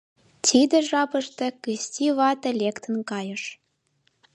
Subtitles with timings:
[0.45, 3.43] Тиде жапыште Кысти вате лектын кайыш.